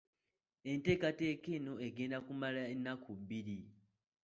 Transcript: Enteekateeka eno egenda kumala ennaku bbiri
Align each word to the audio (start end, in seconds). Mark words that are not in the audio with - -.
Enteekateeka 0.71 1.47
eno 1.57 1.73
egenda 1.89 2.17
kumala 2.25 2.61
ennaku 2.73 3.09
bbiri 3.21 3.57